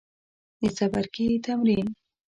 د 0.59 0.63
څپرکي 0.77 1.25
تمرین 1.45 1.87